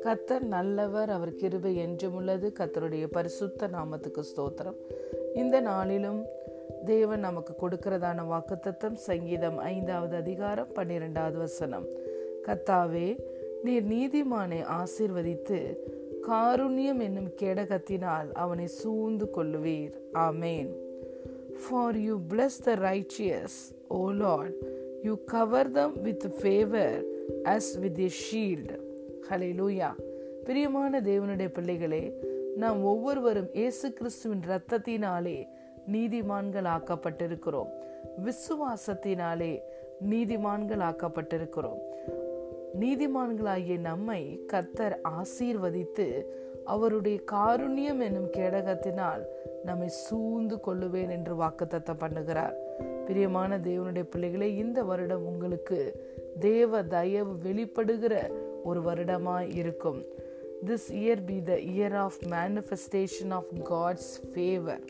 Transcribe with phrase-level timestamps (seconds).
[0.00, 2.52] கத்தர் நல்லவர் அவர் கிருபை என்றும் உள்ளது.
[2.58, 4.76] கத்தருடைய பரிசுத்த நாமத்துக்கு ஸ்தோத்திரம்.
[5.34, 6.26] இந்த நாளிலும்
[6.84, 11.86] தேவன் நமக்கு கொடுக்கிறதான வாக்குத்தத்தம் சங்கீதம் ஐந்தாவது அதிகாரம் பன்னிரெண்டாவது வசனம்.
[12.46, 13.18] கத்தாவே
[13.62, 15.76] நீர் நீதிமானை ஆசிர்வதித்து
[16.28, 19.92] காருண்யம் என்னும் கேடகத்தினால் அவனை சூழ்ந்து கொள்ளுவீர்.
[20.14, 20.81] ஆமேன்.
[21.60, 23.58] For you bless the righteous
[23.88, 24.56] O Lord
[25.02, 26.98] you cover them with favour
[27.54, 28.76] as with a shield
[29.52, 29.90] hallelujah
[30.44, 32.04] பிரியமான தேவனுடைய பிள்ளைகளே
[32.56, 35.38] நாம் ஒவ்வொருவரும் இயேசு கிறிஸ்துவின் இரத்தத்தினாலே
[35.92, 37.70] நீதிமான்கள் ஆக்கப்பட்டிருக்கிறோம்
[38.26, 39.52] விசுவாசத்தினாலே
[40.10, 41.80] நீதிமான்கள் ஆக்கப்பட்டிருக்கிறோம்
[42.80, 44.20] நீதிமான்களாகிய நம்மை
[44.52, 46.06] கத்தர் ஆசீர்வதித்து
[46.64, 49.22] அவருடைய காருண்யம் என்னும் கேடகத்தினால்
[49.64, 52.52] நம்மை சூழ்ந்து கொள்ளுவேன் என்று வாக்குத்தத்தம் பண்ணுகிறார்.
[53.06, 58.30] பிரியமான தேவனுடைய பிள்ளைகளே இந்த வருடம் உங்களுக்கு தேவ தயவு வெளிப்படுகிற
[58.62, 60.04] ஒரு வருடமாய் இருக்கும்.
[60.66, 64.80] This year be the year of manifestation of God's favour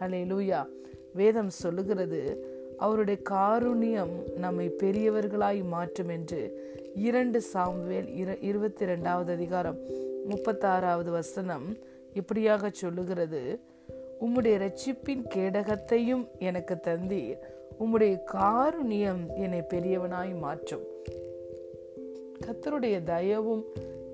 [0.24, 0.66] hallelujah
[1.14, 9.78] வேதம் சொல்லுகிறது அவருடைய காருண்யம் நம்மை பெரியவர்களாய் மாற்றும் என்று இரண்டு சாம்வேல் இர இருபத்தி ரெண்டாவது அதிகாரம்
[10.30, 11.76] முப்பத்தாறாவது வசனம்
[12.14, 13.60] இப்படியாக சொல்லுகிறது.
[14.20, 17.38] உம்முடைய ரட்சிப்பின் கேடகத்தையும் எனக்கு தந்தீர்.
[17.80, 20.82] உம்முடைய காருணியம் என்னை பெரியவனாய் மாற்றும்.
[22.46, 23.62] கத்தருடைய தயவும்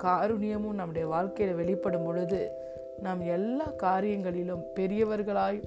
[0.03, 2.51] காருணியமும் நம்முடைய வாழ்க்கையில வெளிப்படும் பொழுது
[3.01, 5.63] நாம் எல்லா காரியங்களிலும் பெரியவர்களாய்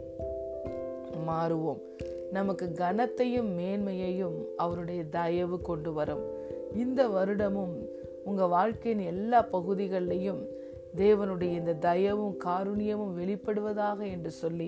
[1.27, 1.80] மாறுவோம்.
[2.31, 6.23] நமக்கு கனத்தையும் மேன்மையையும் அவருடைய தயவு கொண்டு வரும்.
[6.75, 7.88] இந்த வருடமும்
[8.30, 10.41] உங்கள் வாழ்க்கையின் எல்லா பகுதிகளிலையும்
[10.97, 14.67] தேவனுடைய இந்த தயவும் காருண்யமும் வெளிப்படுவதாக என்று சொல்லி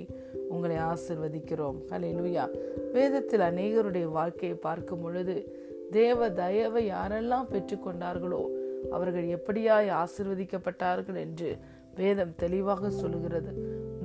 [0.50, 1.78] உங்களை ஆசிர்வதிக்கிறோம்.
[1.90, 2.45] ஹலே லூயா
[2.94, 5.36] வேதத்தில் அநேகருடைய வாழ்க்கையை பார்க்கும் பொழுது
[5.92, 8.42] தேவ தயவை யாரெல்லாம் பெற்றுக்கொண்டார்களோ
[8.92, 11.50] அவர்கள் எப்படியாய் ஆசிர்வதிக்கப்பட்டார்கள் என்று
[11.96, 13.52] வேதம் தெளிவாக சொல்லுகிறது.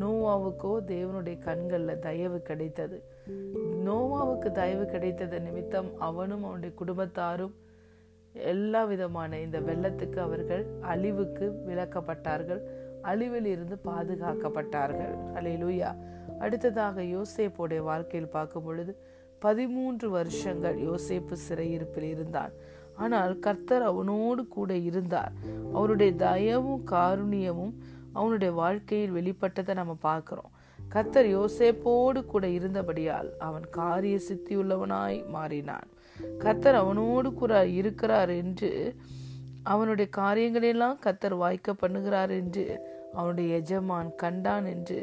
[0.01, 2.99] நோவாவுக்கோ தேவனுடைய கண்களில் தயவு கிடைத்தது.
[3.87, 7.55] நோவாவுக்கு தயவு கிடைத்தது நிமித்தம் அவனும் அவனுடைய குடும்பத்தாரும்
[8.37, 12.61] எல்லா விதமான இந்த வெள்ளத்துக்கு அவர்கள் அழிவுக்கு விளக்கப்பட்டார்கள்
[13.03, 15.15] அழிவில் இருந்து பாதுகாக்கப்பட்டார்கள்.
[15.35, 15.97] அலையிலூயா
[16.39, 19.03] அடுத்ததாக யோசேப்போடைய வாழ்க்கையில் பார்க்கும் பொழுது
[19.39, 22.53] பதிமூன்று வருஷங்கள் யோசேப்பு சிறையிருப்பில் இருந்தான்.
[22.97, 25.33] ஆனால் கர்த்தர் அவனோடு கூட இருந்தார்.
[25.73, 27.75] அவருடைய தயவும் காருணியமும்
[28.13, 30.51] அவனுடைய வாழ்க்கையில் வெளிப்பட்டதை நம்ம பார்க்கிறோம்.
[30.79, 35.89] கர்த்தர் யோசேப்போடு கூட இருந்தபடியால் அவன் காரிய சித்தியுள்ளவனாய் மாறினான்.
[36.39, 38.95] கத்தர் அவனோடு கூட இருக்கிறார் என்று
[39.63, 42.81] அவனுடைய காரியங்களெல்லாம் கத்தர் வாய்க்க பண்ணுகிறார் என்று
[43.13, 44.99] அவனுடைய எஜமான் கண்டான் என்று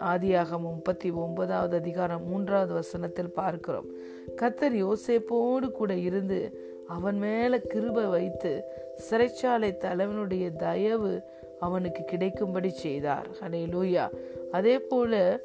[0.00, 3.88] ஆதியாக முப்பத்தி ஒன்பதாவது அதிகாரம் மூன்றாவது வசனத்தில் பார்க்கிறோம்.
[4.36, 6.40] கத்தர் யோசேப்போடு கூட இருந்து
[6.88, 8.64] அவன் மேல கிருப வைத்து
[9.10, 11.22] சிறைச்சாலை தலைவனுடைய தயவு
[11.60, 13.28] அவனுக்கு கிடைக்கும்படி செய்தார்.
[13.40, 14.08] ஹனே லூயா
[14.52, 15.42] அதே போல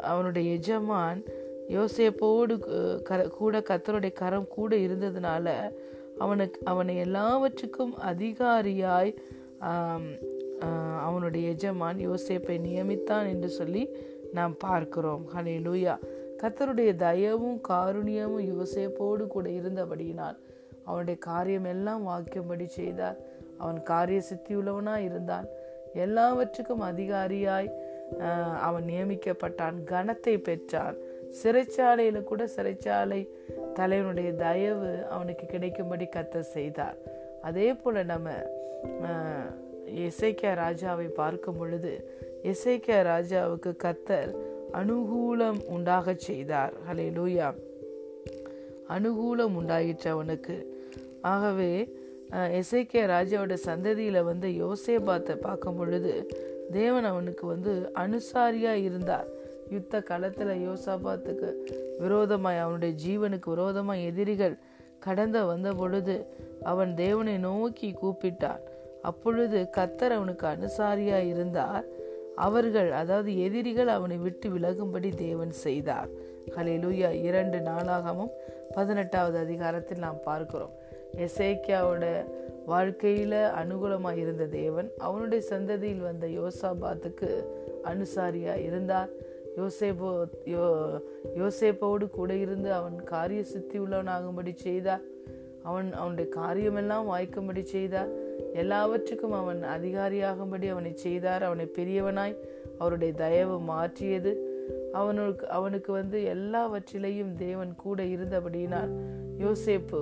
[0.00, 1.22] அவனுடைய எஜமான்
[1.76, 2.54] யோசேப்போடு
[3.38, 5.46] கூட கத்தருடைய கரம் கூட இருந்ததுனால
[6.22, 9.12] அவனுக்கு அவனை எல்லாவற்றுக்கும் அதிகாரியாய்
[11.06, 13.82] அவனுடைய எஜமான் யோசேப்பை நியமித்தான் என்று சொல்லி
[14.36, 15.24] நாம் பார்க்கிறோம்.
[15.34, 15.94] ஹலே லூயா
[16.42, 20.38] கத்தருடைய தயவும் காருணியமும் யோசேப்போடு கூட இருந்தபடியினால்
[20.88, 23.18] அவனுடைய காரியம் எல்லாம் வாக்கியம்படி செய்தார்.
[23.62, 25.46] அவன் காரிய சித்தியுள்ளவனா இருந்தான்.
[26.04, 27.68] எல்லாவற்றுக்கும் அதிகாரியாய்
[28.68, 29.76] அவன் நியமிக்கப்பட்டான்.
[29.92, 30.96] கனத்தை பெற்றான்.
[31.40, 33.20] சிறைச்சாலையில கூட சிறைச்சாலை
[33.78, 36.98] தலைவனுடைய தயவு அவனுக்கு கிடைக்கும்படி கத்த செய்தார்.
[37.48, 38.30] அதே போல நம்ம
[40.06, 41.92] இசைக்கிய ராஜாவை பார்க்கும் பொழுது
[42.50, 44.32] இசைக்கிய ராஜாவுக்கு கத்தர்
[44.80, 46.74] அனுகூலம் உண்டாக செய்தார்.
[46.86, 47.48] ஹலே லூயா
[48.94, 50.56] அனுகூலம் உண்டாயிற்று அவனுக்கு.
[51.32, 51.72] ஆகவே
[52.60, 56.12] எசைக்கிய ராஜாவோட சந்ததியில வந்து யோசேபாத்தை பார்க்கும் பொழுது
[56.72, 57.72] தேவன் அவனுக்கு வந்து
[58.04, 59.28] அனுசாரியா இருந்தார்.
[59.74, 61.50] யுத்த களத்துல யோசாபாத்துக்கு
[62.02, 64.56] விரோதமாய் அவனுடைய ஜீவனுக்கு விரோதமாய் எதிரிகள்
[65.06, 66.16] கடந்த வந்த பொழுது
[66.72, 68.62] அவன் தேவனை நோக்கி கூப்பிட்டான்.
[69.10, 71.86] அப்பொழுது கத்தர் அவனுக்கு அனுசாரியாக இருந்தார்.
[72.46, 76.10] அவர்கள் அதாவது எதிரிகள் அவனை விட்டு விலகும்படி தேவன் செய்தார்.
[76.56, 78.32] ஹலிலூயா இரண்டு நாளாகவும்
[78.76, 80.72] பதினெட்டாவது அதிகாரத்தில் நாம் பார்க்கிறோம்.
[81.24, 82.04] எசேக்கியாவோட
[82.70, 87.30] வாழ்க்கையில் அனுகூலமாக இருந்த தேவன் அவனுடைய சந்ததியில் வந்த யோசாபாத்துக்கு
[87.92, 89.10] அனுசாரியாக இருந்தார்.
[89.56, 90.10] யோசேப்போ
[90.44, 90.66] யோ
[91.36, 95.02] யோசேப்போடு கூட இருந்து அவன் காரிய சித்தி உள்ளவனாகும்படி செய்தார்
[95.62, 98.12] அவன் அவனுடைய காரியமெல்லாம் வாய்க்கும்படி செய்தார்
[98.52, 101.42] எல்லாவற்றுக்கும் அவன் அதிகாரியாகும்படி அவனை செய்தார்.
[101.42, 102.34] அவனை பெரியவனாய்
[102.78, 104.32] அவருடைய தயவு மாற்றியது.
[104.92, 108.92] அவனுக்கு அவனுக்கு வந்து எல்லாவற்றிலையும் தேவன் கூட இருந்தபடியினால்
[109.38, 110.00] யோசேப்பு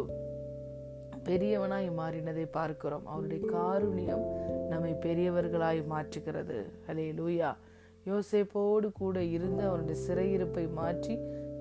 [1.29, 3.06] பெரியவனாய் மாறினதை பார்க்கிறோம்.
[3.06, 4.25] அவருடைய காருண்யம்
[4.69, 6.58] நம்மை பெரியவர்களாய் மாற்றுகிறது.
[6.88, 7.50] ஹலே லூயா
[8.06, 11.14] யோசேப்போடு கூட இருந்து அவனுடைய சிறையிருப்பை மாற்றி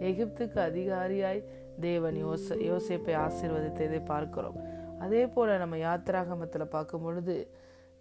[0.10, 1.42] எகிப்துக்கு அதிகாரியாய்
[1.80, 4.60] தேவன் யோச யோசேப்பை ஆசீர்வதித்ததை பார்க்கிறோம்.
[5.00, 7.36] அதே போல நம்ம யாத்திராகமத்தில் பார்க்கும் பொழுது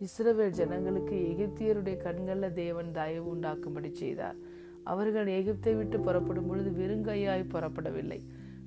[0.01, 4.39] இஸ்ரவேல் ஜனங்களுக்கு எகிப்தியருடைய கண்களில் தேவன் தயவு உண்டாக்கும்படி செய்தார்.
[4.85, 8.21] அவர்கள் எகிப்தை விட்டு புறப்படும் பொழுது வெறுங்கையாய் புறப்படவில்லை.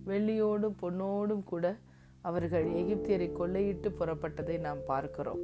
[0.07, 1.75] வெள்ளியோடும் பொன்னோடும் கூட
[2.21, 5.41] அவர்கள் எகிப்தியரை கொள்ளையிட்டு புறப்பட்டதை நாம் பார்க்கிறோம்.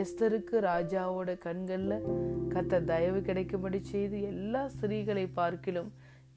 [0.00, 2.06] எஸ்தருக்கு ராஜாவோட கண்களில்
[2.54, 5.90] கத்த தயவு கிடைக்கும்படி செய்து எல்லா ஸ்திரீகளை பார்க்கிலும்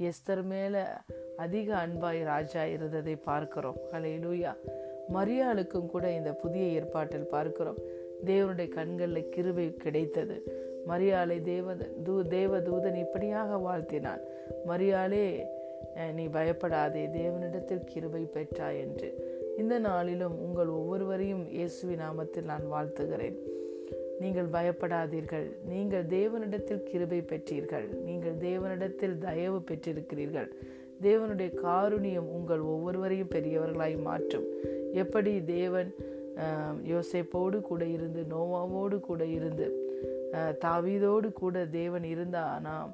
[0.09, 0.83] எஸ்தர் மேலே
[1.37, 3.79] அதிக அன்பாய் ராஜா இருந்ததை பார்க்கிறோம்.
[3.91, 4.53] ஹலையிலூயா
[5.15, 7.79] மரியாளுக்கும் கூட இந்த புதிய ஏற்பாட்டில் பார்க்கிறோம்.
[8.25, 10.37] தேவனுடைய கண்களில் கிருபை கிடைத்தது.
[10.87, 14.23] மரியாளை தேவதன் தூ தேவ தூதன் இப்படியாக வாழ்த்தினான்.
[14.67, 15.25] மரியாளே
[16.13, 19.09] நீ பயப்படாதே தேவனிடத்தில் கிருபை பெற்றாய் என்று.
[19.61, 23.37] இந்த நாளிலும் உங்கள் ஒவ்வொருவரையும் இயேசுவி நாமத்தில் நான் வாழ்த்துகிறேன்.
[24.21, 25.47] நீங்கள் பயப்படாதீர்கள்.
[25.71, 27.87] நீங்கள் தேவனிடத்தில் கிருபை பெற்றீர்கள்.
[28.07, 30.49] நீங்கள் தேவனிடத்தில் தயவு பெற்றிருக்கிறீர்கள்.
[31.07, 34.47] தேவனுடைய காருணியம் உங்கள் ஒவ்வொருவரையும் பெரியவர்களாய் மாற்றும்.
[35.03, 35.91] எப்படி தேவன்
[36.93, 39.67] யோசேப்போடு கூட இருந்து நோவாவோடு கூட இருந்து
[40.65, 42.91] தாவீதோடு கூட தேவன் இருந்தானாம்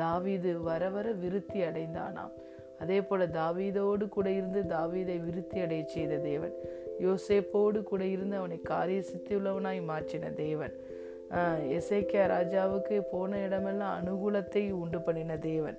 [0.00, 2.34] தாவீது வர வர விருத்தி அடைந்தானாம்.
[2.80, 6.54] அதே போல தாவீதோடு கூட இருந்து தாவீதை விருத்தி அடைய செய்த தேவன்
[7.04, 10.74] யோசேப்போடு கூட இருந்து அவனை காரிய சித்தியுள்ளவனாய் மாற்றின தேவன்.
[11.76, 15.78] எசேக்கியா ராஜாவுக்கு போன இடமெல்லாம் அனுகூலத்தை உண்டு பண்ணின தேவன்.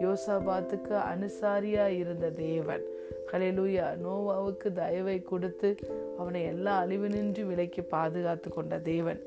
[0.00, 2.84] யோசாபாத்துக்கு அனுசாரியா இருந்த தேவன்.
[3.32, 5.70] கலையலூயா நோவாவுக்கு தயவை கொடுத்து
[6.18, 9.20] அவனை எல்லா அழிவு நின்று விலைக்கு பாதுகாத்து கொண்ட தேவன்.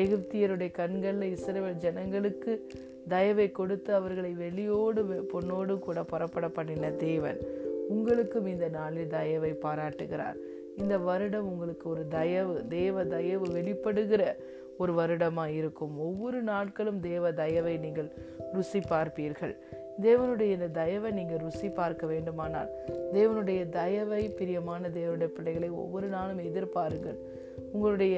[0.00, 2.52] எகிப்தியருடைய கண்களில் இஸ்ரேல் ஜனங்களுக்கு
[3.12, 5.02] தயவை கொடுத்து அவர்களை வெளியோடு
[5.32, 7.38] பொன்னோடு கூட புறப்பட பண்ணின தேவன்
[7.94, 10.38] உங்களுக்கும் இந்த நாளில் தயவை பாராட்டுகிறார்.
[10.80, 14.22] இந்த வருடம் உங்களுக்கு ஒரு தயவு தேவ தயவு வெளிப்படுகிற
[14.78, 15.94] ஒரு வருடமாக இருக்கும்.
[16.06, 18.10] ஒவ்வொரு நாட்களும் தேவ தயவை நீங்கள்
[18.54, 19.54] ருசி பார்ப்பீர்கள்.
[20.02, 22.72] தேவனுடைய இந்த தயவை நீங்கள் ருசி பார்க்க வேண்டுமானால்
[23.16, 27.18] தேவனுடைய தயவை பிரியமான தேவனுடைய பிள்ளைகளை ஒவ்வொரு நாளும் எதிர்பாருங்கள்.
[27.72, 28.16] உங்களுடைய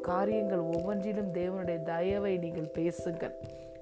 [0.00, 3.34] காரியங்கள் ஒவ்வொன்றிலும் தேவனுடைய தயவை நீங்கள் பேசுங்கள்.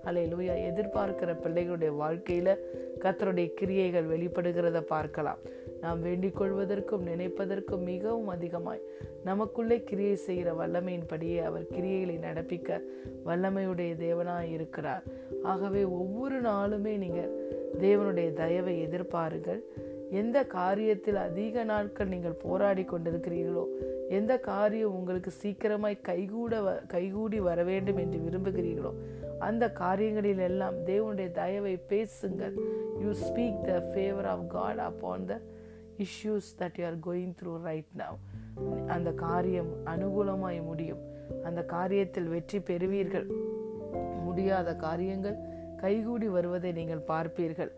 [0.05, 2.55] அலை லூயா எதிர்பார்க்கிற பிள்ளைகளுடைய வாழ்க்கையில
[2.99, 5.38] கத்தருடைய கிரியைகள் வெளிப்படுகிறத பார்க்கலாம்.
[5.81, 8.81] நாம் வேண்டிக் கொள்வதற்கும் நினைப்பதற்கும் மிகவும் அதிகமாய்
[9.25, 12.81] நமக்குள்ளே கிரியை செய்கிற வல்லமையின்படியே அவர் கிரியைகளை நடப்பிக்க
[13.26, 15.02] வல்லமையுடைய தேவனாய் இருக்கிறார்.
[15.43, 17.32] ஆகவே ஒவ்வொரு நாளுமே நீங்கள்
[17.81, 19.61] தேவனுடைய தயவை எதிர்பாருங்கள்.
[20.19, 23.65] எந்த காரியத்தில் அதிக நாட்கள் நீங்கள் போராடி கொண்டிருக்கிறீர்களோ
[24.19, 26.62] எந்த காரியம் உங்களுக்கு சீக்கிரமாய் கைகூட
[26.95, 28.93] கைகூடி வர வேண்டும் என்று விரும்புகிறீர்களோ
[29.49, 32.57] அந்த காரியங்களில் எல்லாம் தேவனுடைய தயவை பேசுங்கள்.
[33.03, 35.37] You speak the favour of God upon the
[36.05, 38.19] issues that you are going through right now
[38.95, 41.03] அந்த காரியம் அனுகூலமாய் முடியும்.
[41.49, 43.29] அந்த காரியத்தில் வெற்றி பெறுவீர்கள்.
[44.27, 45.39] முடியாத காரியங்கள்
[45.83, 47.73] கைகூடி வருவதை நீங்கள் பார்ப்பீர்கள்.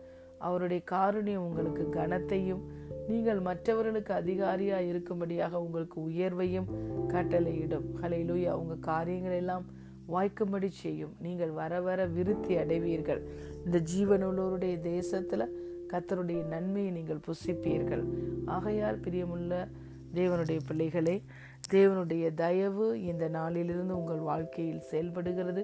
[0.47, 2.63] அவருடைய காரணியம் உங்களுக்கு கனத்தையும்
[3.11, 6.69] நீங்கள் மற்றவர்களுக்கு அதிகாரியாக இருக்கும்படியாக உங்களுக்கு உயர்வையும்
[7.13, 7.87] கட்டளையிடும்.
[8.01, 9.65] ஹலையிலூயா அவங்க காரியங்கள் எல்லாம்
[10.13, 11.13] வாய்க்கும்படி செய்யும்.
[11.25, 13.21] நீங்கள் வர வர விருத்தி அடைவீர்கள்.
[13.65, 15.47] இந்த ஜீவனுள்ளோருடைய தேசத்துல
[15.91, 18.03] கத்தருடைய நன்மையை நீங்கள் புசிப்பீர்கள்.
[18.55, 19.53] ஆகையால் பிரியமுள்ள
[20.19, 21.17] தேவனுடைய பிள்ளைகளே
[21.73, 25.61] தேவனுடைய தயவு இந்த நாளிலிருந்து உங்கள் வாழ்க்கையில் செயல்படுகிறது.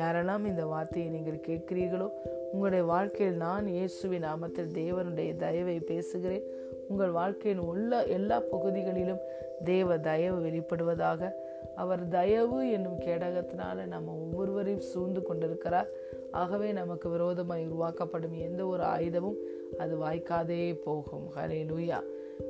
[0.00, 2.08] யாரெல்லாம் இந்த வார்த்தையை நீங்கள் கேட்கிறீர்களோ
[2.52, 6.42] உங்களுடைய வாழ்க்கையில் நான் இயேசுவின் நாமத்தில் தேவனுடைய தயவை பேசுகிறேன்.
[6.88, 9.18] உங்கள் வாழ்க்கையின் உள்ள எல்லா பகுதிகளிலும்
[9.64, 11.30] தேவ தயவு வெளிப்படுவதாக.
[11.76, 15.88] அவர் தயவு என்னும் கேடகத்தினால நம்ம ஒவ்வொருவரையும் சூழ்ந்து கொண்டிருக்கிறார்.
[16.30, 19.36] ஆகவே நமக்கு விரோதமாய் உருவாக்கப்படும் எந்த ஒரு ஆயுதமும்
[19.78, 21.30] அது வாய்க்காதே போகும்.
[21.36, 22.00] ஹரே லூயா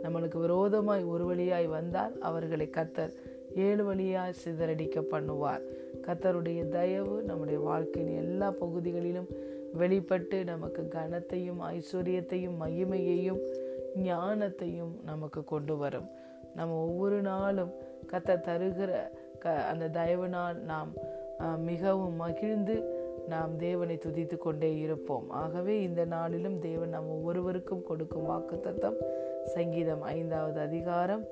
[0.03, 3.13] நம்மளுக்கு விரோதமாய் ஒரு வழியாய் வந்தால் அவர்களை கத்தர்
[3.57, 5.63] ஏழு வழியாய் சிதறடிக்க பண்ணுவார்.
[6.03, 9.29] கத்தருடைய தயவு நம்முடைய வாழ்க்கையின் எல்லா பகுதிகளிலும்
[9.77, 13.41] வெளிப்பட்டு நமக்கு கனத்தையும் ஐஸ்வர்யத்தையும் மகிமையையும்
[14.03, 16.09] ஞானத்தையும் நமக்கு கொண்டு வரும்.
[16.55, 17.73] நம்ம ஒவ்வொரு நாளும்
[18.13, 18.93] கத்த தருகிற
[19.39, 20.91] க அந்த தயவுனால் நாம்
[21.65, 22.77] மிகவும் மகிழ்ந்து
[23.29, 25.27] நாம் தேவனை துதித்து கொண்டே இருப்போம்.
[25.43, 28.99] ஆகவே இந்த நாளிலும் தேவன் நம் ஒவ்வொருவருக்கும் கொடுக்கும் வாக்குத்தத்தம்
[29.55, 31.25] சங்கீதம் ஐந்தாவது அதிகாரம்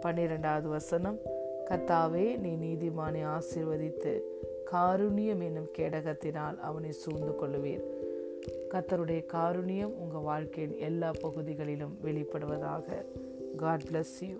[0.00, 1.18] பன்னிரெண்டாவது வசனம்
[1.70, 4.12] கத்தாவே நீ நீதிமானை ஆசிர்வதித்து
[4.72, 7.84] காருண்யம் என்னும் கேடகத்தினால் அவனை சூழ்ந்து கொள்ளுவீர்.
[8.70, 13.04] கத்தருடைய காருண்யம் உங்கள் வாழ்க்கையின் எல்லா பகுதிகளிலும் வெளிப்படுவதாக.
[13.56, 14.36] God bless you